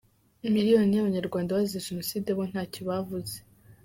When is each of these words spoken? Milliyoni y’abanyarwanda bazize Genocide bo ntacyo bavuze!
Milliyoni 0.53 0.95
y’abanyarwanda 0.95 1.55
bazize 1.55 1.85
Genocide 1.87 2.29
bo 2.37 2.43
ntacyo 2.51 2.81
bavuze! 2.89 3.35